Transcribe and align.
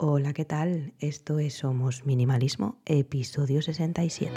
Hola, 0.00 0.32
¿qué 0.32 0.44
tal? 0.44 0.92
Esto 1.00 1.40
es 1.40 1.54
Somos 1.54 2.06
Minimalismo, 2.06 2.76
episodio 2.86 3.62
67. 3.62 4.32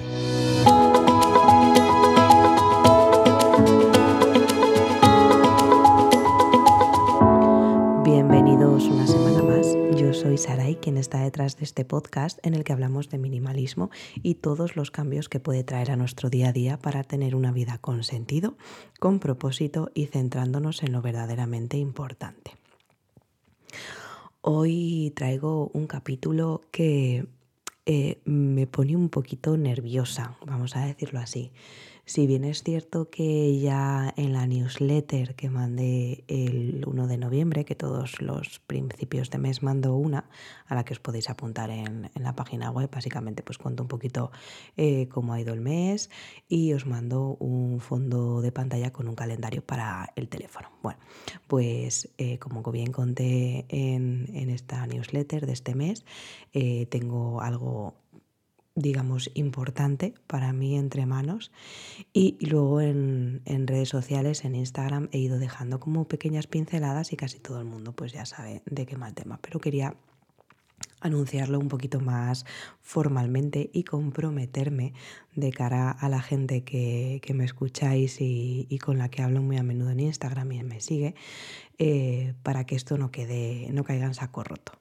Bienvenidos 8.03 8.85
una 8.85 9.05
semana 9.05 9.43
más. 9.43 9.67
Yo 9.95 10.15
soy 10.15 10.39
Sarai, 10.39 10.77
quien 10.77 10.97
está 10.97 11.19
detrás 11.19 11.57
de 11.57 11.65
este 11.65 11.85
podcast 11.85 12.39
en 12.41 12.55
el 12.55 12.63
que 12.63 12.73
hablamos 12.73 13.11
de 13.11 13.19
minimalismo 13.19 13.91
y 14.15 14.33
todos 14.33 14.75
los 14.75 14.89
cambios 14.89 15.29
que 15.29 15.39
puede 15.39 15.63
traer 15.63 15.91
a 15.91 15.95
nuestro 15.95 16.31
día 16.31 16.49
a 16.49 16.53
día 16.53 16.79
para 16.79 17.03
tener 17.03 17.35
una 17.35 17.51
vida 17.51 17.77
con 17.77 18.03
sentido, 18.03 18.57
con 18.99 19.19
propósito 19.19 19.91
y 19.93 20.07
centrándonos 20.07 20.81
en 20.81 20.91
lo 20.91 21.03
verdaderamente 21.03 21.77
importante. 21.77 22.57
Hoy 24.43 25.13
traigo 25.15 25.69
un 25.75 25.85
capítulo 25.85 26.61
que 26.71 27.27
eh, 27.85 28.21
me 28.25 28.65
pone 28.65 28.95
un 28.95 29.09
poquito 29.09 29.55
nerviosa, 29.55 30.35
vamos 30.47 30.75
a 30.75 30.83
decirlo 30.83 31.19
así. 31.19 31.51
Si 32.05 32.27
bien 32.27 32.43
es 32.43 32.63
cierto 32.63 33.09
que 33.09 33.59
ya 33.59 34.13
en 34.17 34.33
la 34.33 34.47
newsletter 34.47 35.35
que 35.35 35.49
mandé 35.49 36.23
el 36.27 36.83
1 36.85 37.07
de 37.07 37.17
noviembre, 37.17 37.63
que 37.63 37.75
todos 37.75 38.21
los 38.21 38.59
principios 38.59 39.29
de 39.29 39.37
mes 39.37 39.63
mando 39.63 39.95
una, 39.95 40.29
a 40.65 40.75
la 40.75 40.83
que 40.83 40.93
os 40.93 40.99
podéis 40.99 41.29
apuntar 41.29 41.69
en, 41.69 42.09
la 42.15 42.35
página 42.35 42.71
web, 42.71 42.89
básicamente 42.91 43.43
pues 43.43 43.57
cuento 43.57 43.83
un 43.83 43.89
poquito 43.89 44.31
eh, 44.77 45.07
cómo 45.09 45.33
ha 45.33 45.39
ido 45.39 45.53
el 45.53 45.61
mes 45.61 46.09
y 46.47 46.73
os 46.73 46.85
mando 46.85 47.37
un 47.39 47.79
fondo 47.79 48.41
de 48.41 48.51
pantalla 48.51 48.91
con 48.91 49.07
un 49.07 49.15
calendario 49.15 49.63
para 49.63 50.11
el 50.15 50.27
teléfono. 50.27 50.69
Bueno, 50.81 50.99
pues 51.47 52.09
eh, 52.17 52.39
como 52.39 52.61
bien 52.71 52.91
conté 52.91 53.65
en, 53.69 54.49
esta 54.49 54.85
newsletter 54.87 55.45
de 55.45 55.53
este 55.53 55.75
mes, 55.75 56.03
eh, 56.53 56.87
tengo 56.87 57.41
algo 57.41 58.00
digamos, 58.75 59.29
importante 59.33 60.13
para 60.27 60.53
mí 60.53 60.77
entre 60.77 61.05
manos. 61.05 61.51
Y 62.13 62.37
luego 62.45 62.81
en, 62.81 63.41
redes 63.45 63.89
sociales, 63.89 64.45
en 64.45 64.55
Instagram, 64.55 65.09
he 65.11 65.19
ido 65.19 65.39
dejando 65.39 65.79
como 65.79 66.07
pequeñas 66.07 66.47
pinceladas 66.47 67.11
y 67.13 67.17
casi 67.17 67.39
todo 67.39 67.59
el 67.59 67.65
mundo 67.65 67.93
pues 67.93 68.13
ya 68.13 68.25
sabe 68.25 68.61
de 68.65 68.85
qué 68.85 68.97
mal 68.97 69.13
tema. 69.13 69.39
Pero 69.41 69.59
quería 69.59 69.95
anunciarlo 70.99 71.59
un 71.59 71.67
poquito 71.67 71.99
más 71.99 72.45
formalmente 72.81 73.69
y 73.73 73.83
comprometerme 73.83 74.93
de 75.35 75.51
cara 75.51 75.91
a 75.91 76.09
la 76.09 76.21
gente 76.21 76.63
que, 76.63 77.21
me 77.33 77.43
escucháis 77.43 78.17
y, 78.19 78.79
con 78.83 78.97
la 78.97 79.09
que 79.09 79.21
hablo 79.21 79.41
muy 79.41 79.57
a 79.57 79.63
menudo 79.63 79.89
en 79.91 79.99
Instagram 79.99 80.51
y 80.51 80.63
me 80.63 80.79
sigue, 80.79 81.15
eh, 81.77 82.35
para 82.43 82.65
que 82.65 82.75
esto 82.75 82.97
no 82.97 83.11
quede, 83.11 83.69
no 83.73 83.83
caiga 83.83 84.05
en 84.05 84.13
saco 84.13 84.43
roto. 84.43 84.73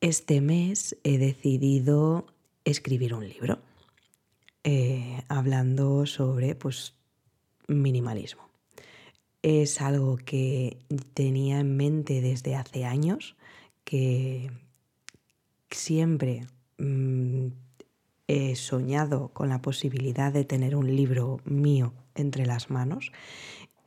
Este 0.00 0.40
mes 0.40 0.96
he 1.04 1.18
decidido 1.18 2.26
escribir 2.66 3.14
un 3.14 3.26
libro 3.26 3.60
eh, 4.64 5.22
hablando 5.28 6.04
sobre 6.04 6.54
pues, 6.54 6.94
minimalismo. 7.68 8.42
Es 9.42 9.80
algo 9.80 10.16
que 10.16 10.78
tenía 11.14 11.60
en 11.60 11.76
mente 11.76 12.20
desde 12.20 12.56
hace 12.56 12.84
años, 12.84 13.36
que 13.84 14.50
siempre 15.70 16.46
mm, 16.78 17.46
he 18.26 18.56
soñado 18.56 19.28
con 19.28 19.48
la 19.48 19.62
posibilidad 19.62 20.32
de 20.32 20.44
tener 20.44 20.74
un 20.74 20.94
libro 20.94 21.40
mío 21.44 21.94
entre 22.16 22.44
las 22.44 22.70
manos 22.70 23.12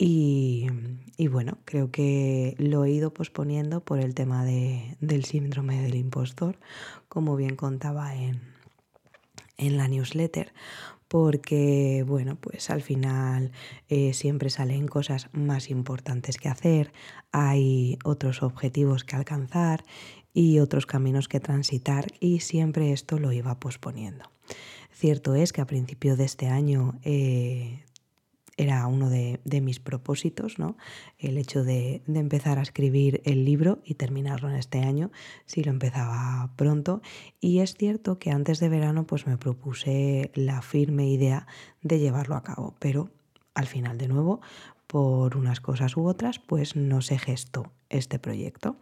y, 0.02 0.66
bueno, 1.28 1.58
creo 1.66 1.90
que 1.90 2.54
lo 2.56 2.86
he 2.86 2.90
ido 2.90 3.12
posponiendo 3.12 3.84
por 3.84 4.00
el 4.00 4.14
tema 4.14 4.46
del 4.46 5.24
síndrome 5.26 5.82
del 5.82 5.94
impostor, 5.94 6.56
como 7.10 7.36
bien 7.36 7.54
contaba 7.54 8.16
en, 8.16 8.40
en 9.60 9.76
la 9.76 9.86
newsletter 9.86 10.52
porque, 11.10 12.04
bueno, 12.06 12.36
pues 12.40 12.70
al 12.70 12.82
final 12.82 13.50
eh, 13.88 14.12
siempre 14.12 14.48
salen 14.48 14.86
cosas 14.86 15.28
más 15.32 15.68
importantes 15.68 16.36
que 16.36 16.48
hacer, 16.48 16.92
hay 17.32 17.98
otros 18.04 18.44
objetivos 18.44 19.02
que 19.02 19.16
alcanzar 19.16 19.82
y 20.32 20.60
otros 20.60 20.86
caminos 20.86 21.26
que 21.26 21.40
transitar 21.40 22.06
y 22.20 22.40
siempre 22.40 22.92
esto 22.92 23.18
lo 23.18 23.32
iba 23.32 23.58
posponiendo. 23.58 24.30
Cierto 24.92 25.34
es 25.34 25.52
que 25.52 25.60
a 25.60 25.66
principio 25.66 26.14
de 26.16 26.26
este 26.26 26.46
año 26.46 26.94
eh, 27.02 27.82
era 28.60 28.86
uno 28.86 29.08
de, 29.08 29.40
mis 29.62 29.80
propósitos, 29.80 30.58
¿no? 30.58 30.76
El 31.18 31.38
hecho 31.38 31.64
de, 31.64 32.02
empezar 32.06 32.58
a 32.58 32.62
escribir 32.62 33.22
el 33.24 33.46
libro 33.46 33.80
y 33.84 33.94
terminarlo 33.94 34.50
en 34.50 34.56
este 34.56 34.80
año, 34.80 35.10
si 35.46 35.64
lo 35.64 35.70
empezaba 35.70 36.52
pronto. 36.56 37.00
Y 37.40 37.60
es 37.60 37.74
cierto 37.74 38.18
que 38.18 38.30
antes 38.30 38.60
de 38.60 38.68
verano 38.68 39.06
pues 39.06 39.26
me 39.26 39.38
propuse 39.38 40.30
la 40.34 40.60
firme 40.60 41.08
idea 41.08 41.46
de 41.80 42.00
llevarlo 42.00 42.36
a 42.36 42.42
cabo, 42.42 42.74
pero 42.78 43.10
al 43.54 43.66
final 43.66 43.96
de 43.96 44.08
nuevo, 44.08 44.42
por 44.90 45.36
unas 45.36 45.60
cosas 45.60 45.96
u 45.96 46.04
otras, 46.04 46.40
pues 46.40 46.74
no 46.74 47.00
se 47.00 47.16
gestó 47.16 47.72
este 47.90 48.18
proyecto. 48.18 48.76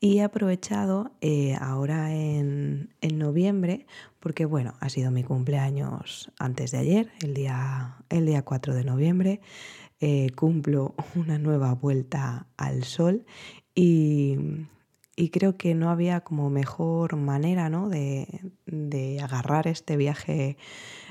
Y 0.00 0.18
he 0.18 0.22
aprovechado 0.24 1.12
eh, 1.20 1.56
ahora 1.60 2.12
en, 2.12 2.90
noviembre, 3.00 3.86
porque 4.18 4.46
bueno, 4.46 4.74
ha 4.80 4.88
sido 4.88 5.12
mi 5.12 5.22
cumpleaños 5.22 6.32
antes 6.40 6.72
de 6.72 6.78
ayer, 6.78 7.12
el 7.22 7.34
día, 7.34 7.98
el 8.08 8.26
día 8.26 8.42
4 8.42 8.74
de 8.74 8.84
noviembre. 8.84 9.40
Eh, 10.00 10.30
cumplo 10.34 10.96
una 11.14 11.38
nueva 11.38 11.72
vuelta 11.74 12.48
al 12.56 12.82
sol 12.82 13.24
y, 13.74 14.36
creo 15.32 15.56
que 15.56 15.74
no 15.74 15.90
había 15.90 16.20
como 16.20 16.50
mejor 16.50 17.16
manera 17.16 17.68
¿no? 17.68 17.88
de, 17.88 19.20
agarrar 19.22 19.68
este 19.68 19.96
viaje 19.96 20.56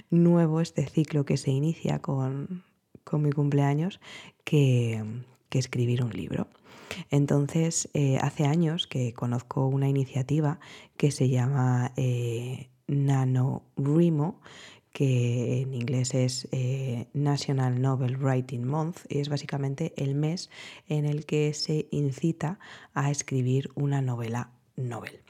nuevo, 0.09 0.59
este 0.59 0.85
ciclo 0.85 1.25
que 1.25 1.37
se 1.37 1.51
inicia 1.51 1.99
con, 1.99 2.63
mi 3.13 3.31
cumpleaños, 3.31 3.99
que 4.43 5.03
escribir 5.51 6.03
un 6.03 6.11
libro. 6.11 6.47
Entonces, 7.09 7.89
eh, 7.93 8.17
hace 8.21 8.45
años 8.45 8.87
que 8.87 9.13
conozco 9.13 9.67
una 9.67 9.89
iniciativa 9.89 10.59
que 10.95 11.11
se 11.11 11.29
llama 11.29 11.91
eh, 11.95 12.69
NaNoWriMo, 12.87 14.41
que 14.93 15.61
en 15.61 15.73
inglés 15.75 16.13
es 16.15 16.47
eh, 16.51 17.07
National 17.13 17.81
Novel 17.81 18.17
Writing 18.17 18.65
Month, 18.65 18.99
y 19.09 19.19
es 19.19 19.29
básicamente 19.29 19.93
el 19.97 20.15
mes 20.15 20.49
en 20.87 21.05
el 21.05 21.25
que 21.25 21.53
se 21.53 21.87
incita 21.91 22.59
a 22.93 23.11
escribir 23.11 23.69
una 23.75 24.01
novela 24.01 24.51
novel. 24.75 25.21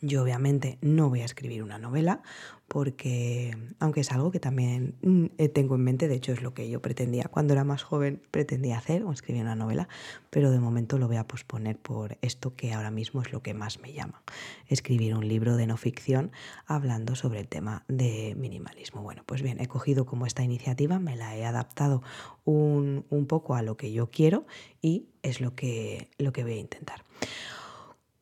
Yo 0.00 0.22
obviamente 0.22 0.78
no 0.80 1.08
voy 1.08 1.20
a 1.20 1.24
escribir 1.24 1.62
una 1.62 1.78
novela 1.78 2.22
porque, 2.68 3.56
aunque 3.78 4.00
es 4.00 4.10
algo 4.10 4.32
que 4.32 4.40
también 4.40 4.96
mm, 5.02 5.26
eh, 5.38 5.48
tengo 5.48 5.76
en 5.76 5.84
mente, 5.84 6.08
de 6.08 6.16
hecho 6.16 6.32
es 6.32 6.42
lo 6.42 6.52
que 6.52 6.68
yo 6.68 6.82
pretendía 6.82 7.24
cuando 7.24 7.52
era 7.52 7.62
más 7.62 7.84
joven, 7.84 8.20
pretendía 8.30 8.78
hacer 8.78 9.04
o 9.04 9.12
escribir 9.12 9.42
una 9.42 9.54
novela, 9.54 9.88
pero 10.30 10.50
de 10.50 10.58
momento 10.58 10.98
lo 10.98 11.06
voy 11.06 11.16
a 11.16 11.28
posponer 11.28 11.78
por 11.78 12.18
esto 12.22 12.56
que 12.56 12.72
ahora 12.72 12.90
mismo 12.90 13.22
es 13.22 13.32
lo 13.32 13.40
que 13.40 13.54
más 13.54 13.80
me 13.80 13.92
llama, 13.92 14.22
escribir 14.66 15.14
un 15.14 15.28
libro 15.28 15.56
de 15.56 15.66
no 15.66 15.76
ficción 15.76 16.32
hablando 16.66 17.14
sobre 17.14 17.38
el 17.40 17.46
tema 17.46 17.84
de 17.86 18.34
minimalismo. 18.36 19.02
Bueno, 19.02 19.22
pues 19.26 19.42
bien, 19.42 19.60
he 19.60 19.68
cogido 19.68 20.04
como 20.04 20.26
esta 20.26 20.42
iniciativa, 20.42 20.98
me 20.98 21.16
la 21.16 21.36
he 21.36 21.44
adaptado 21.44 22.02
un, 22.44 23.06
un 23.10 23.26
poco 23.26 23.54
a 23.54 23.62
lo 23.62 23.76
que 23.76 23.92
yo 23.92 24.10
quiero 24.10 24.46
y 24.82 25.06
es 25.22 25.40
lo 25.40 25.54
que, 25.54 26.10
lo 26.18 26.32
que 26.32 26.42
voy 26.42 26.54
a 26.54 26.60
intentar 26.60 27.04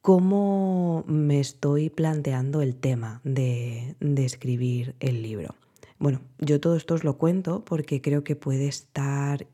cómo 0.05 1.03
me 1.07 1.41
estoy 1.41 1.89
planteando 1.89 2.61
el 2.61 2.77
tema 2.77 3.23
de, 3.25 3.97
escribir 4.19 4.95
el 5.01 5.23
libro. 5.23 5.55
Bueno, 5.99 6.21
yo 6.39 6.61
todo 6.61 6.77
esto 6.77 6.93
os 6.93 7.05
lo 7.05 7.17
cuento 7.17 7.65
porque 7.65 8.03
creo 8.03 8.23
que 8.23 8.37
puede 8.37 8.69
estar 8.69 9.47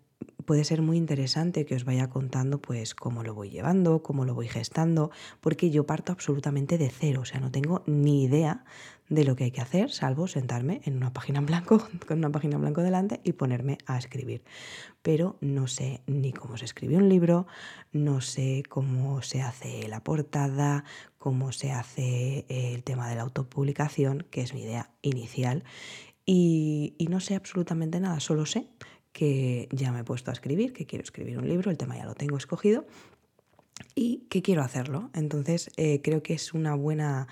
puede 0.44 0.64
ser 0.64 0.82
muy 0.82 0.96
interesante 0.96 1.64
que 1.66 1.76
os 1.76 1.84
vaya 1.84 2.10
contando 2.10 2.60
pues 2.60 2.96
cómo 2.96 3.22
lo 3.22 3.32
voy 3.32 3.50
llevando, 3.50 4.02
cómo 4.02 4.24
lo 4.24 4.34
voy 4.34 4.48
gestando, 4.48 5.12
porque 5.40 5.70
yo 5.70 5.86
parto 5.86 6.10
absolutamente 6.10 6.78
de 6.78 6.90
cero, 6.90 7.20
o 7.20 7.24
sea, 7.24 7.38
no 7.38 7.52
tengo 7.52 7.84
ni 7.86 8.24
idea 8.24 8.64
de 9.10 9.24
lo 9.24 9.36
que 9.36 9.44
hay 9.44 9.50
que 9.50 9.60
hacer, 9.60 9.90
salvo 9.90 10.28
sentarme 10.28 10.80
en 10.84 10.96
una 10.96 11.12
página 11.12 11.40
en 11.40 11.46
blanco, 11.46 11.86
con 12.06 12.18
una 12.18 12.30
página 12.30 12.54
en 12.54 12.62
blanco 12.62 12.80
delante 12.80 13.20
y 13.24 13.32
ponerme 13.32 13.76
a 13.86 13.98
escribir. 13.98 14.42
Pero 15.02 15.36
no 15.40 15.66
sé 15.66 16.02
ni 16.06 16.32
cómo 16.32 16.56
se 16.56 16.64
escribe 16.64 16.96
un 16.96 17.08
libro, 17.08 17.46
no 17.92 18.20
sé 18.20 18.62
cómo 18.68 19.20
se 19.20 19.42
hace 19.42 19.88
la 19.88 20.02
portada, 20.02 20.84
cómo 21.18 21.52
se 21.52 21.72
hace 21.72 22.46
el 22.48 22.84
tema 22.84 23.08
de 23.08 23.16
la 23.16 23.22
autopublicación, 23.22 24.26
que 24.30 24.42
es 24.42 24.54
mi 24.54 24.62
idea 24.62 24.90
inicial. 25.02 25.64
Y, 26.24 26.94
y 26.96 27.08
no 27.08 27.18
sé 27.18 27.34
absolutamente 27.34 27.98
nada, 27.98 28.20
solo 28.20 28.46
sé 28.46 28.68
que 29.12 29.68
ya 29.72 29.90
me 29.90 30.00
he 30.00 30.04
puesto 30.04 30.30
a 30.30 30.34
escribir, 30.34 30.72
que 30.72 30.86
quiero 30.86 31.02
escribir 31.02 31.36
un 31.36 31.48
libro, 31.48 31.72
el 31.72 31.76
tema 31.76 31.96
ya 31.96 32.04
lo 32.04 32.14
tengo 32.14 32.36
escogido 32.36 32.86
y 33.94 34.26
que 34.30 34.42
quiero 34.42 34.62
hacerlo. 34.62 35.10
Entonces 35.14 35.70
eh, 35.76 36.00
creo 36.02 36.22
que 36.22 36.34
es 36.34 36.54
una 36.54 36.74
buena 36.74 37.28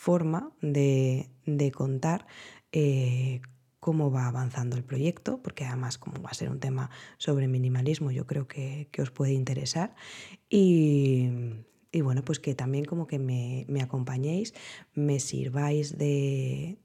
forma 0.00 0.50
de, 0.62 1.28
contar 1.74 2.26
eh, 2.72 3.42
cómo 3.80 4.10
va 4.10 4.28
avanzando 4.28 4.78
el 4.78 4.82
proyecto, 4.82 5.42
porque 5.42 5.66
además 5.66 5.98
como 5.98 6.22
va 6.22 6.30
a 6.30 6.34
ser 6.34 6.48
un 6.48 6.58
tema 6.58 6.88
sobre 7.18 7.48
minimalismo, 7.48 8.10
yo 8.10 8.26
creo 8.26 8.48
que, 8.48 8.88
os 8.98 9.10
puede 9.10 9.34
interesar. 9.34 9.94
Y, 10.48 11.28
y 11.92 12.00
bueno, 12.00 12.24
pues 12.24 12.40
que 12.40 12.54
también 12.54 12.86
como 12.86 13.06
que 13.06 13.18
me, 13.18 13.66
me 13.68 13.82
acompañéis, 13.82 14.54
me 14.94 15.20
sirváis 15.20 15.98
de, 15.98 16.78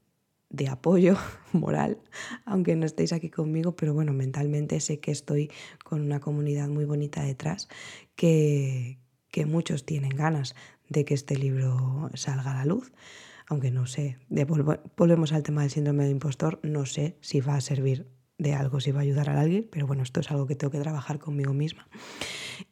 de 0.50 0.68
apoyo 0.68 1.16
moral, 1.52 1.98
aunque 2.44 2.76
no 2.76 2.84
estéis 2.84 3.14
aquí 3.14 3.30
conmigo, 3.30 3.76
pero 3.76 3.94
bueno, 3.94 4.12
mentalmente 4.12 4.78
sé 4.80 5.00
que 5.00 5.10
estoy 5.10 5.50
con 5.82 6.02
una 6.02 6.20
comunidad 6.20 6.68
muy 6.68 6.84
bonita 6.84 7.22
detrás, 7.22 7.68
que, 8.14 8.98
que 9.36 9.44
muchos 9.44 9.84
tienen 9.84 10.16
ganas 10.16 10.54
de 10.88 11.04
que 11.04 11.12
este 11.12 11.36
libro 11.36 12.08
salga 12.14 12.52
a 12.52 12.54
la 12.54 12.64
luz, 12.64 12.90
aunque 13.46 13.70
no 13.70 13.84
sé, 13.84 14.16
volvemos 14.96 15.34
al 15.34 15.42
tema 15.42 15.60
del 15.60 15.70
síndrome 15.70 16.04
del 16.04 16.12
impostor, 16.12 16.58
no 16.62 16.86
sé 16.86 17.18
si 17.20 17.42
va 17.42 17.56
a 17.56 17.60
servir 17.60 18.06
de 18.38 18.54
algo, 18.54 18.80
si 18.80 18.92
va 18.92 19.00
a 19.00 19.02
ayudar 19.02 19.28
a 19.28 19.38
alguien, 19.38 19.68
pero 19.70 19.86
bueno, 19.86 20.02
esto 20.02 20.20
es 20.20 20.30
algo 20.30 20.46
que 20.46 20.56
tengo 20.56 20.70
que 20.70 20.80
trabajar 20.80 21.18
conmigo 21.18 21.52
misma. 21.52 21.86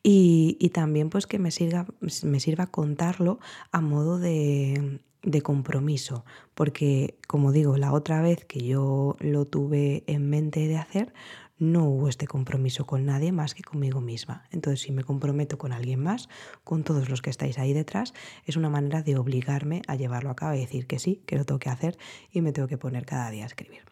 Y, 0.02 0.70
también 0.72 1.10
pues 1.10 1.26
que 1.26 1.38
me 1.38 1.50
sirva, 1.50 1.86
me 2.22 2.40
sirva 2.40 2.66
contarlo 2.68 3.40
a 3.70 3.82
modo 3.82 4.18
de 4.18 5.00
compromiso, 5.42 6.24
porque 6.54 7.18
como 7.28 7.52
digo, 7.52 7.76
la 7.76 7.92
otra 7.92 8.22
vez 8.22 8.46
que 8.46 8.60
yo 8.60 9.16
lo 9.20 9.44
tuve 9.44 10.02
en 10.06 10.30
mente 10.30 10.66
de 10.66 10.78
hacer, 10.78 11.12
no 11.58 11.84
hubo 11.84 12.08
este 12.08 12.26
compromiso 12.26 12.86
con 12.86 13.06
nadie 13.06 13.32
más 13.32 13.54
que 13.54 13.62
conmigo 13.62 14.00
misma. 14.00 14.44
Entonces, 14.50 14.80
si 14.80 14.92
me 14.92 15.04
comprometo 15.04 15.58
con 15.58 15.72
alguien 15.72 16.00
más, 16.00 16.28
con 16.64 16.84
todos 16.84 17.08
los 17.08 17.22
que 17.22 17.30
estáis 17.30 17.58
ahí 17.58 17.72
detrás, 17.72 18.12
es 18.44 18.56
una 18.56 18.70
manera 18.70 19.02
de 19.02 19.16
obligarme 19.16 19.82
a 19.86 19.94
llevarlo 19.96 20.30
a 20.30 20.36
cabo 20.36 20.54
y 20.54 20.60
decir 20.60 20.86
que 20.86 20.98
sí, 20.98 21.22
que 21.26 21.36
lo 21.36 21.44
tengo 21.44 21.58
que 21.58 21.70
hacer 21.70 21.96
y 22.30 22.40
me 22.40 22.52
tengo 22.52 22.68
que 22.68 22.78
poner 22.78 23.06
cada 23.06 23.30
día 23.30 23.44
a 23.44 23.46
escribir. 23.46 23.82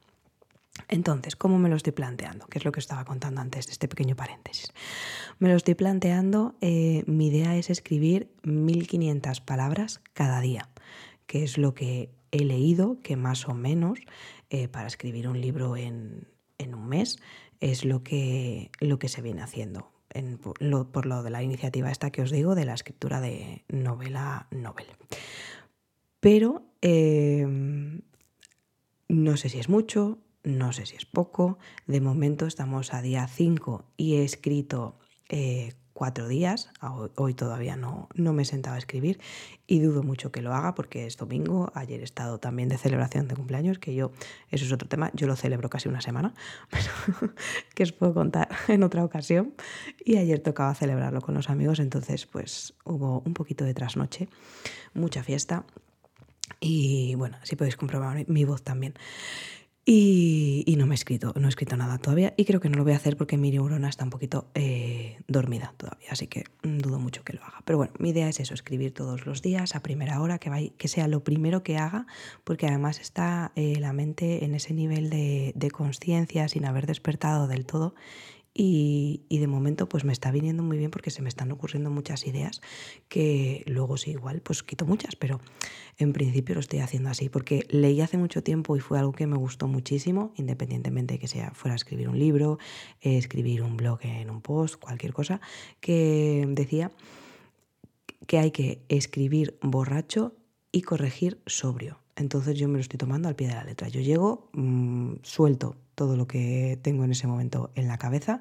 Entonces, 0.89 1.37
¿cómo 1.37 1.59
me 1.59 1.69
lo 1.69 1.77
estoy 1.77 1.93
planteando? 1.93 2.47
Que 2.47 2.59
es 2.59 2.65
lo 2.65 2.73
que 2.73 2.81
estaba 2.81 3.05
contando 3.05 3.41
antes 3.41 3.67
de 3.67 3.73
este 3.73 3.89
pequeño 3.89 4.17
paréntesis. 4.17 4.73
Me 5.39 5.49
lo 5.49 5.57
estoy 5.57 5.75
planteando, 5.75 6.55
eh, 6.61 7.05
mi 7.07 7.29
idea 7.29 7.57
es 7.57 7.71
escribir 7.71 8.33
1500 8.43 9.41
palabras 9.41 10.01
cada 10.15 10.41
día, 10.41 10.71
que 11.27 11.45
es 11.45 11.59
lo 11.59 11.75
que 11.75 12.11
he 12.31 12.45
leído, 12.45 12.99
que 13.03 13.17
más 13.17 13.49
o 13.49 13.55
menos 13.55 14.01
eh, 14.51 14.69
para 14.69 14.87
escribir 14.87 15.29
un 15.29 15.41
libro 15.41 15.77
en, 15.77 16.29
en, 16.59 16.75
un 16.75 16.89
mes 16.89 17.19
es 17.63 17.85
lo 17.85 18.03
que, 18.03 18.71
lo 18.81 18.99
que 18.99 19.09
se 19.09 19.23
viene 19.23 19.41
haciendo. 19.41 19.89
Por 20.43 21.07
lo 21.07 21.23
de 21.23 21.31
la 21.31 21.43
iniciativa 21.43 21.91
esta 21.91 22.11
que 22.11 22.21
os 22.21 22.31
digo 22.31 22.55
de 22.55 22.67
la 22.67 22.75
escritura 22.75 23.23
de 23.23 23.65
novela 23.69 24.47
novel. 24.51 24.87
Pero 26.21 26.67
eh, 26.83 27.47
no 29.09 29.37
sé 29.37 29.49
si 29.49 29.59
es 29.59 29.71
mucho, 29.71 30.19
no 30.43 30.73
sé 30.73 30.85
si 30.85 30.97
es 30.97 31.07
poco. 31.07 31.59
De 31.87 32.01
momento 32.03 32.47
estamos 32.47 32.93
a 32.93 33.01
día 33.01 33.27
5 33.27 33.85
y 33.97 34.17
he 34.17 34.25
escrito 34.25 34.99
eh, 35.31 35.73
cuatro 35.93 36.29
días. 36.29 36.71
Hoy, 37.17 37.35
todavía 37.35 37.77
no, 37.77 38.09
no 38.15 38.33
me 38.33 38.43
he 38.43 38.45
sentado 38.45 38.77
a 38.77 38.79
escribir 38.79 39.21
y 39.67 39.81
dudo 39.81 40.03
mucho 40.03 40.33
que 40.33 40.43
lo 40.43 40.55
haga 40.55 40.75
porque 40.75 41.07
es 41.07 41.17
domingo. 41.17 41.71
Ayer 41.75 42.01
he 42.01 42.05
estado 42.05 42.39
también 42.39 42.69
de 42.69 42.79
celebración 42.79 43.29
de 43.29 43.37
cumpleaños, 43.37 43.79
que 43.79 43.95
yo, 43.95 44.13
eso 44.51 44.65
es 44.65 44.73
otro 44.73 44.89
tema, 44.89 45.11
yo 45.15 45.27
lo 45.27 45.37
celebro 45.37 45.71
casi 45.71 45.89
una 45.89 46.01
semana, 46.01 46.35
pero 46.71 47.33
que 47.75 47.83
os 47.83 47.93
puedo 47.93 48.15
contar 48.15 48.49
en 48.69 48.83
otra 48.83 49.05
ocasión. 49.05 49.55
Y 50.05 50.17
ayer 50.17 50.41
tocaba 50.41 50.75
celebrarlo 50.75 51.21
con 51.21 51.35
los 51.35 51.51
amigos, 51.51 51.79
entonces 51.81 52.27
pues 52.27 52.75
hubo 52.85 53.23
un 53.25 53.35
poquito 53.35 53.65
de 53.65 53.75
trasnoche, 53.75 54.29
mucha 54.95 55.23
fiesta. 55.23 55.65
Y 56.61 57.15
bueno, 57.17 57.39
así 57.43 57.57
podéis 57.57 57.77
comprobar 57.77 58.29
mi 58.29 58.45
voz 58.45 58.63
también. 58.63 58.95
Y, 59.85 60.75
no 60.79 60.87
me 60.87 60.95
he 60.95 60.97
escrito, 60.97 61.33
no 61.37 61.47
he 61.47 61.49
escrito 61.49 61.77
nada 61.77 61.99
todavía 61.99 62.35
y 62.37 62.45
creo 62.45 62.61
que 62.61 62.69
no 62.69 62.77
lo 62.77 62.85
voy 62.85 62.93
a 62.93 62.97
hacer 62.97 63.17
porque 63.17 63.37
mi 63.37 63.51
neurona 63.51 63.89
está 63.89 64.05
un 64.05 64.11
poquito 64.11 64.49
eh, 64.55 65.19
dormida 65.27 65.75
todavía, 65.77 66.09
así 66.11 66.29
que 66.29 66.45
mm, 66.63 66.79
dudo 66.79 67.01
mucho 67.01 67.25
que 67.25 67.33
lo 67.33 67.43
haga. 67.43 67.63
Pero 67.65 67.79
bueno, 67.79 67.93
mi 67.99 68.11
idea 68.11 68.29
es 68.29 68.39
eso, 68.39 68.55
escribir 68.55 68.95
todos 68.95 69.27
los 69.27 69.43
días 69.43 69.75
a 69.75 69.81
primera 69.81 70.21
hora, 70.21 70.39
que, 70.39 70.73
que 70.79 70.89
sea 70.89 71.09
lo 71.09 71.25
primero 71.25 71.65
que 71.65 71.79
haga, 71.79 72.07
porque 72.45 72.69
además 72.69 73.01
está 73.01 73.51
eh, 73.57 73.77
la 73.81 73.93
mente 73.93 74.45
en 74.45 74.55
ese 74.55 74.73
nivel 74.73 75.11
de, 75.11 75.53
de 75.57 75.71
conciencia 75.73 76.49
sin 76.49 76.65
haber 76.65 76.87
despertado 76.87 77.49
del 77.49 77.67
todo 77.67 77.95
y, 78.55 79.25
de 79.31 79.47
momento 79.47 79.89
pues 79.89 80.05
me 80.05 80.13
está 80.13 80.31
viniendo 80.31 80.63
muy 80.63 80.77
bien 80.77 80.91
porque 80.91 81.11
se 81.11 81.23
me 81.23 81.29
están 81.29 81.51
ocurriendo 81.53 81.91
muchas 81.91 82.27
ideas 82.27 82.61
que 83.09 83.65
luego 83.67 83.97
sí 83.97 84.11
igual 84.11 84.41
pues 84.43 84.63
quito 84.63 84.85
muchas, 84.85 85.17
pero 85.17 85.41
en 85.99 86.13
principio 86.13 86.55
lo 86.55 86.61
estoy 86.61 86.81
haciendo 86.81 87.11
así 87.11 87.29
porque 87.29 87.67
leí 87.71 88.01
hace 88.01 88.19
mucho 88.19 88.43
tiempo 88.43 88.77
y 88.77 88.81
fue 88.81 88.99
algo 88.99 89.13
que 89.13 89.27
me 89.27 89.37
gustó 89.37 89.69
muchísimo, 89.69 90.33
independientemente 90.37 91.15
de 91.15 91.19
que 91.19 91.29
sea 91.29 91.53
fuera 91.53 91.75
escribir 91.75 92.09
un 92.09 92.19
libro, 92.19 92.59
escribir 93.01 93.63
un 93.63 93.77
blog 93.77 94.01
en 94.03 94.31
un 94.31 94.43
post, 94.43 94.77
cualquier 94.77 95.13
cosa, 95.13 95.41
que 95.81 96.45
decía 96.49 96.93
que 98.27 98.39
hay 98.39 98.51
que 98.51 98.83
escribir 98.89 99.59
borracho 99.63 100.37
y 100.71 100.83
corregir 100.83 101.41
sobrio. 101.47 102.02
Entonces 102.23 102.57
yo 102.59 102.69
me 102.69 102.75
lo 102.75 102.81
estoy 102.81 102.97
tomando 102.99 103.29
al 103.29 103.37
pie 103.37 103.49
de 103.49 103.55
la 103.55 103.65
letra. 103.65 103.89
Yo 103.89 104.01
llego, 104.01 104.49
mm, 104.55 105.17
suelto 105.23 105.77
todo 105.95 106.17
lo 106.17 106.27
que 106.27 106.79
tengo 106.81 107.05
en 107.05 107.13
ese 107.13 107.27
momento 107.27 107.71
en 107.75 107.89
la 107.89 107.99
cabeza 107.99 108.41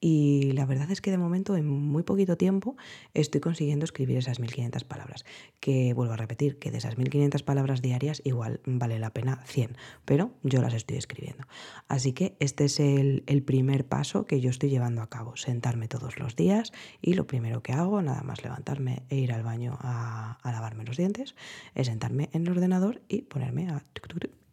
y 0.00 0.52
la 0.52 0.64
verdad 0.64 0.90
es 0.90 1.00
que 1.00 1.10
de 1.10 1.18
momento 1.18 1.56
en 1.56 1.66
muy 1.66 2.04
poquito 2.04 2.36
tiempo 2.36 2.76
estoy 3.14 3.40
consiguiendo 3.40 3.84
escribir 3.84 4.16
esas 4.16 4.38
1500 4.38 4.84
palabras, 4.84 5.24
que 5.60 5.92
vuelvo 5.92 6.14
a 6.14 6.16
repetir 6.16 6.58
que 6.58 6.70
de 6.70 6.78
esas 6.78 6.98
1500 6.98 7.42
palabras 7.42 7.82
diarias 7.82 8.22
igual 8.24 8.60
vale 8.64 8.98
la 8.98 9.10
pena 9.10 9.42
100, 9.46 9.76
pero 10.04 10.32
yo 10.42 10.62
las 10.62 10.74
estoy 10.74 10.98
escribiendo. 10.98 11.46
Así 11.88 12.12
que 12.12 12.36
este 12.38 12.66
es 12.66 12.78
el, 12.78 13.24
primer 13.44 13.86
paso 13.86 14.26
que 14.26 14.40
yo 14.40 14.50
estoy 14.50 14.68
llevando 14.68 15.00
a 15.00 15.08
cabo, 15.08 15.36
sentarme 15.36 15.88
todos 15.88 16.18
los 16.18 16.36
días 16.36 16.72
y 17.00 17.14
lo 17.14 17.26
primero 17.26 17.62
que 17.62 17.72
hago, 17.72 18.02
nada 18.02 18.22
más 18.22 18.42
levantarme 18.42 19.02
e 19.08 19.16
ir 19.16 19.32
al 19.32 19.42
baño 19.42 19.78
a, 19.80 20.38
lavarme 20.44 20.84
los 20.84 20.96
dientes, 20.96 21.34
es 21.74 21.86
sentarme 21.86 22.28
en 22.32 22.46
el 22.46 22.52
ordenador 22.52 23.02
y 23.08 23.22
ponerme 23.22 23.68
a 23.68 23.82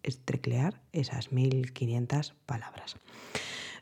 estreclear 0.04 0.82
esas 0.92 1.32
1500 1.32 2.36
palabras. 2.46 2.96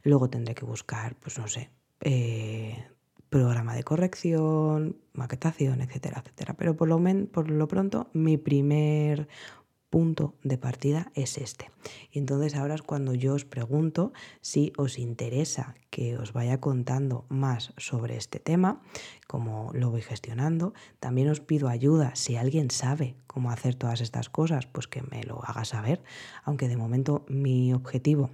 Luego 0.03 0.29
tendré 0.29 0.53
que 0.53 0.65
buscar, 0.65 1.15
pues 1.15 1.39
no 1.39 1.47
sé, 1.47 1.69
eh, 2.01 2.85
programa 3.29 3.73
de 3.73 3.83
corrección, 3.83 4.97
maquetación, 5.13 5.81
etcétera, 5.81 6.21
etcétera. 6.23 6.53
Pero 6.55 6.75
por 6.75 6.87
lo, 6.87 7.01
por 7.31 7.49
lo 7.49 7.67
pronto, 7.67 8.09
mi 8.13 8.37
primer 8.37 9.27
punto 9.93 10.33
de 10.41 10.57
partida 10.57 11.11
es 11.13 11.37
este. 11.37 11.69
Y 12.11 12.17
entonces 12.17 12.55
ahora 12.55 12.73
es 12.73 12.81
cuando 12.81 13.13
yo 13.13 13.35
os 13.35 13.45
pregunto 13.45 14.11
si 14.41 14.73
os 14.75 14.97
interesa 14.97 15.75
que 15.91 16.17
os 16.17 16.33
vaya 16.33 16.59
contando 16.59 17.25
más 17.29 17.73
sobre 17.77 18.17
este 18.17 18.39
tema, 18.39 18.81
cómo 19.27 19.69
lo 19.73 19.91
voy 19.91 20.01
gestionando. 20.01 20.73
También 20.99 21.29
os 21.29 21.41
pido 21.41 21.69
ayuda 21.69 22.15
si 22.15 22.37
alguien 22.37 22.71
sabe 22.71 23.15
cómo 23.27 23.51
hacer 23.51 23.75
todas 23.75 24.01
estas 24.01 24.29
cosas, 24.29 24.65
pues 24.65 24.87
que 24.87 25.03
me 25.03 25.21
lo 25.23 25.43
haga 25.43 25.63
saber, 25.63 26.01
aunque 26.43 26.67
de 26.67 26.77
momento 26.77 27.23
mi 27.27 27.71
objetivo 27.71 28.31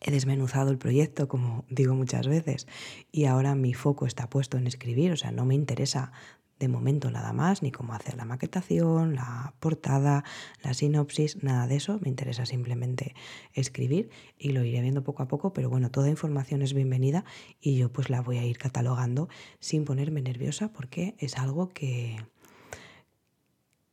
He 0.00 0.10
desmenuzado 0.10 0.70
el 0.70 0.78
proyecto, 0.78 1.28
como 1.28 1.64
digo 1.68 1.94
muchas 1.94 2.26
veces, 2.26 2.66
y 3.12 3.24
ahora 3.24 3.54
mi 3.54 3.74
foco 3.74 4.06
está 4.06 4.28
puesto 4.28 4.58
en 4.58 4.66
escribir, 4.66 5.12
o 5.12 5.16
sea, 5.16 5.30
no 5.32 5.44
me 5.44 5.54
interesa 5.54 6.12
de 6.58 6.68
momento 6.68 7.10
nada 7.10 7.32
más, 7.32 7.62
ni 7.62 7.70
cómo 7.70 7.94
hacer 7.94 8.16
la 8.16 8.24
maquetación, 8.24 9.14
la 9.14 9.54
portada, 9.60 10.24
la 10.62 10.72
sinopsis, 10.72 11.42
nada 11.42 11.66
de 11.66 11.76
eso. 11.76 11.98
Me 12.00 12.08
interesa 12.08 12.46
simplemente 12.46 13.14
escribir 13.52 14.10
y 14.38 14.50
lo 14.50 14.64
iré 14.64 14.80
viendo 14.80 15.02
poco 15.02 15.22
a 15.22 15.28
poco, 15.28 15.52
pero 15.52 15.68
bueno, 15.68 15.90
toda 15.90 16.08
información 16.08 16.62
es 16.62 16.72
bienvenida 16.72 17.24
y 17.60 17.76
yo 17.76 17.92
pues 17.92 18.08
la 18.08 18.22
voy 18.22 18.38
a 18.38 18.44
ir 18.44 18.56
catalogando 18.56 19.28
sin 19.58 19.84
ponerme 19.84 20.22
nerviosa 20.22 20.72
porque 20.72 21.14
es 21.18 21.36
algo 21.36 21.70
que 21.70 22.16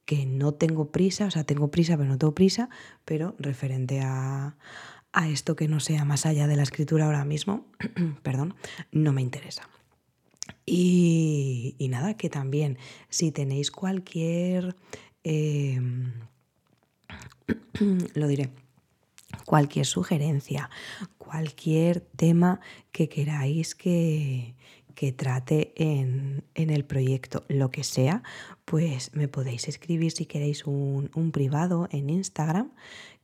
que 0.05 0.25
no 0.25 0.53
tengo 0.53 0.91
prisa, 0.91 1.25
o 1.27 1.31
sea, 1.31 1.45
tengo 1.45 1.71
prisa 1.71 1.95
pero 1.95 2.09
no 2.09 2.17
tengo 2.17 2.35
prisa, 2.35 2.69
pero 3.05 3.33
referente 3.39 4.01
a, 4.01 4.57
a 5.13 5.29
esto 5.29 5.55
que 5.55 5.67
no 5.67 5.79
sea 5.79 6.05
más 6.05 6.25
allá 6.25 6.47
de 6.47 6.55
la 6.55 6.63
escritura 6.63 7.05
ahora 7.05 7.25
mismo, 7.25 7.65
perdón, 8.23 8.55
no 8.91 9.13
me 9.13 9.21
interesa. 9.21 9.67
Y, 10.65 11.75
nada, 11.89 12.15
que 12.15 12.29
también 12.29 12.77
si 13.09 13.31
tenéis 13.31 13.71
cualquier, 13.71 14.75
em, 15.23 16.13
lo 18.13 18.27
diré, 18.27 18.49
cualquier 19.45 19.85
sugerencia, 19.85 20.69
cualquier 21.17 22.01
tema 22.01 22.59
que 22.91 23.09
queráis 23.09 23.75
que, 23.75 24.55
que 25.01 25.11
trate 25.11 25.73
en, 25.75 26.43
el 26.53 26.85
proyecto, 26.85 27.43
lo 27.47 27.71
que 27.71 27.83
sea, 27.83 28.23
pues 28.65 29.13
me 29.13 29.27
podéis 29.27 29.67
escribir 29.67 30.11
si 30.11 30.25
queréis 30.25 30.65
un, 30.65 31.09
privado 31.33 31.87
en 31.91 32.09
Instagram, 32.09 32.71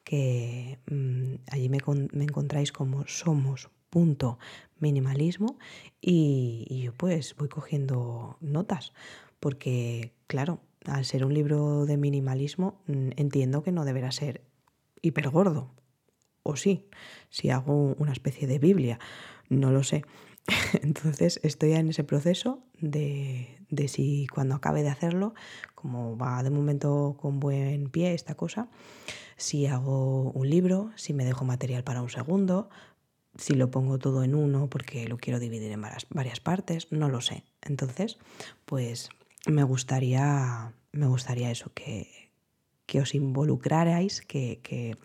que 0.07 0.79
mm, 0.89 1.51
allí 1.51 1.67
me, 1.67 1.79
encontráis 2.23 2.71
como 2.71 3.05
somos 3.07 3.69
punto 3.89 4.39
minimalismo 4.79 5.59
y, 5.99 6.81
yo 6.81 6.93
pues 6.93 7.35
voy 7.35 7.49
cogiendo 7.49 8.37
notas 8.39 8.93
porque 9.41 10.13
claro, 10.27 10.61
al 10.85 11.03
ser 11.03 11.25
un 11.25 11.33
libro 11.33 11.85
de 11.85 11.97
minimalismo 11.97 12.81
mm, 12.87 13.09
entiendo 13.17 13.63
que 13.63 13.73
no 13.73 13.83
deberá 13.83 14.13
ser 14.13 14.45
hiper 15.01 15.29
gordo 15.29 15.71
o 16.41 16.55
sí, 16.55 16.87
si 17.29 17.49
hago 17.49 17.93
una 17.97 18.13
especie 18.13 18.47
de 18.47 18.59
Biblia, 18.59 18.99
no 19.49 19.71
lo 19.71 19.83
sé. 19.83 20.05
Entonces 20.81 21.41
estoy 21.43 21.73
en 21.73 21.89
ese 21.89 22.05
proceso 22.05 22.63
de 22.79 23.57
si 23.89 24.25
cuando 24.27 24.55
acabe 24.55 24.83
de 24.83 24.89
hacerlo, 24.89 25.33
como 25.75 26.17
va 26.17 26.41
de 26.43 26.49
momento 26.49 27.17
con 27.19 27.41
buen 27.41 27.89
pie 27.89 28.13
esta 28.13 28.35
cosa, 28.35 28.69
si 29.37 29.67
hago 29.67 30.31
un 30.31 30.49
libro, 30.49 30.91
si 30.95 31.13
me 31.13 31.23
dejo 31.23 31.45
material 31.45 31.83
para 31.83 32.01
un 32.01 32.09
segundo, 32.09 32.69
si 33.37 33.53
lo 33.53 33.69
pongo 33.69 33.99
todo 33.99 34.23
en 34.23 34.35
uno 34.35 34.67
porque 34.67 35.07
lo 35.07 35.17
quiero 35.17 35.39
dividir 35.39 35.71
en 35.71 35.81
varias, 35.81 36.39
partes, 36.39 36.91
no 36.91 37.07
lo 37.07 37.21
sé. 37.21 37.43
Entonces, 37.61 38.17
pues 38.65 39.09
me 39.45 39.63
gustaría, 39.63 40.73
me 40.91 41.05
gustaría 41.05 41.51
eso, 41.51 41.71
que, 41.73 42.31
que 42.85 42.99
os 42.99 43.13
involucrarais, 43.13 44.21
que, 44.21 44.59
que, 44.63 44.97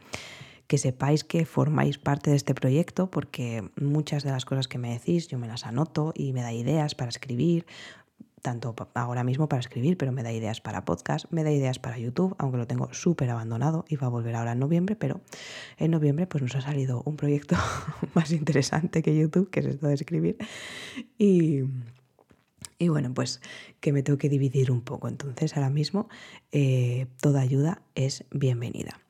que, 0.66 0.78
sepáis 0.78 1.24
que 1.24 1.44
formáis 1.44 1.98
parte 1.98 2.30
de 2.30 2.36
este 2.36 2.54
proyecto, 2.54 3.10
porque 3.10 3.70
muchas 3.76 4.22
de 4.24 4.30
las 4.30 4.46
cosas 4.46 4.66
que 4.66 4.78
me 4.78 4.92
decís 4.92 5.28
yo 5.28 5.38
me 5.38 5.46
las 5.46 5.66
anoto 5.66 6.12
y 6.16 6.32
me 6.32 6.40
da 6.40 6.52
ideas 6.52 6.94
para 6.94 7.10
escribir, 7.10 7.66
tanto 8.42 8.74
ahora 8.94 9.24
mismo 9.24 9.48
para 9.48 9.60
escribir, 9.60 9.96
pero 9.96 10.12
me 10.12 10.22
da 10.22 10.32
ideas 10.32 10.60
para 10.60 10.84
podcast, 10.84 11.26
me 11.30 11.44
da 11.44 11.52
ideas 11.52 11.78
para 11.78 11.98
YouTube, 11.98 12.34
aunque 12.38 12.58
lo 12.58 12.66
tengo 12.66 12.92
súper 12.92 13.30
abandonado 13.30 13.84
y 13.88 13.96
va 13.96 14.08
a 14.08 14.10
volver 14.10 14.34
ahora 14.34 14.52
en 14.52 14.58
noviembre, 14.58 14.96
pero 14.96 15.20
en 15.78 15.92
noviembre 15.92 16.26
pues 16.26 16.42
nos 16.42 16.56
ha 16.56 16.60
salido 16.60 17.02
un 17.06 17.16
proyecto 17.16 17.56
más 18.14 18.32
interesante 18.32 19.02
que 19.02 19.16
YouTube, 19.16 19.48
que 19.48 19.60
es 19.60 19.66
esto 19.66 19.86
de 19.86 19.94
escribir. 19.94 20.36
Y, 21.16 21.62
y 22.78 22.88
bueno, 22.88 23.14
pues 23.14 23.40
que 23.80 23.92
me 23.92 24.02
tengo 24.02 24.18
que 24.18 24.28
dividir 24.28 24.72
un 24.72 24.80
poco. 24.80 25.08
Entonces 25.08 25.56
ahora 25.56 25.70
mismo 25.70 26.08
eh, 26.50 27.06
toda 27.20 27.40
ayuda 27.40 27.82
es 27.94 28.24
bienvenida. 28.32 29.00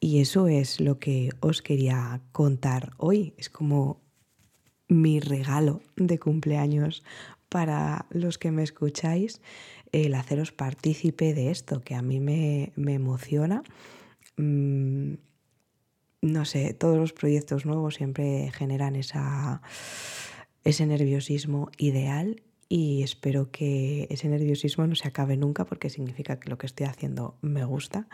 Y 0.00 0.20
eso 0.20 0.48
es 0.48 0.80
lo 0.80 0.98
que 0.98 1.30
os 1.38 1.62
quería 1.62 2.20
contar 2.32 2.92
hoy. 2.96 3.34
Es 3.38 3.48
como 3.50 4.00
mi 4.88 5.20
regalo 5.20 5.80
de 5.94 6.18
cumpleaños 6.18 7.04
para 7.50 8.06
los 8.10 8.38
que 8.38 8.50
me 8.50 8.62
escucháis 8.62 9.42
el 9.92 10.14
haceros 10.14 10.52
partícipe 10.52 11.34
de 11.34 11.50
esto, 11.50 11.82
que 11.82 11.94
a 11.94 12.00
mí 12.00 12.20
me, 12.20 12.72
emociona. 12.76 13.62
Mm, 14.38 15.14
no 16.22 16.44
sé, 16.44 16.72
todos 16.74 16.96
los 16.96 17.12
proyectos 17.12 17.66
nuevos 17.66 17.96
siempre 17.96 18.50
generan 18.52 18.94
esa, 18.96 19.62
ese 20.64 20.86
nerviosismo 20.86 21.70
ideal 21.76 22.42
y 22.68 23.02
espero 23.02 23.50
que 23.50 24.06
ese 24.10 24.28
nerviosismo 24.28 24.86
no 24.86 24.94
se 24.94 25.08
acabe 25.08 25.36
nunca 25.36 25.64
porque 25.64 25.90
significa 25.90 26.38
que 26.38 26.50
lo 26.50 26.56
que 26.56 26.66
estoy 26.66 26.86
haciendo 26.86 27.36
me 27.42 27.64
gusta 27.64 28.06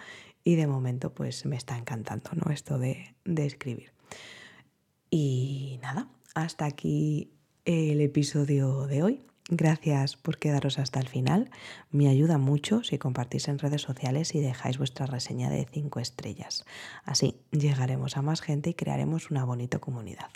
y 0.45 0.55
de 0.55 0.66
momento 0.66 1.12
pues 1.12 1.45
me 1.45 1.57
está 1.57 1.76
encantando 1.76 2.31
¿no? 2.33 2.50
esto 2.50 2.78
de, 2.78 3.14
de 3.25 3.45
escribir. 3.45 3.93
Y 5.11 5.78
nada, 5.83 6.09
hasta 6.35 6.64
aquí 6.64 7.36
el 7.66 8.00
episodio 8.00 8.87
de 8.87 9.02
hoy. 9.02 9.20
Gracias 9.49 10.16
por 10.16 10.38
quedaros 10.38 10.78
hasta 10.78 10.99
el 10.99 11.08
final. 11.08 11.50
Me 11.90 12.08
ayuda 12.08 12.38
mucho 12.38 12.82
si 12.82 12.99
compartís 12.99 13.46
en 13.49 13.58
redes 13.58 13.82
sociales 13.82 14.35
y 14.35 14.40
dejáis 14.40 14.78
vuestra 14.78 15.06
reseña 15.06 15.50
de 15.50 15.66
5 15.70 16.00
estrellas. 16.00 16.64
Así 17.04 17.37
llegaremos 17.52 18.16
a 18.16 18.23
más 18.23 18.40
gente 18.40 18.70
y 18.70 18.75
crearemos 18.75 19.30
una 19.30 19.44
bonita 19.44 19.78
comunidad. 19.78 20.30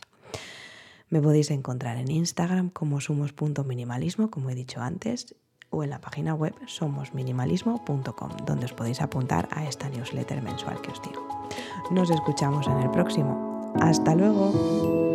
Me 1.08 1.20
podéis 1.20 1.50
encontrar 1.50 1.96
en 1.96 2.10
Instagram 2.10 2.70
como 2.70 3.00
somos.minimalismo, 3.00 4.30
como 4.30 4.50
he 4.50 4.54
dicho 4.54 4.80
antes, 4.80 5.34
o 5.70 5.82
en 5.82 5.90
la 5.90 6.00
página 6.00 6.34
web 6.34 6.54
somosminimalismo.com, 6.66 8.30
donde 8.44 8.64
os 8.64 8.72
podéis 8.72 9.00
apuntar 9.00 9.49
a 9.50 9.68
esta 9.68 9.88
newsletter 9.88 10.40
mensual 10.42 10.80
que 10.82 10.92
os 10.92 11.02
digo. 11.02 11.49
Nos 11.90 12.10
escuchamos 12.10 12.68
en 12.68 12.78
el 12.78 12.90
próximo. 12.90 13.72
Hasta 13.80 14.14
luego. 14.14 15.09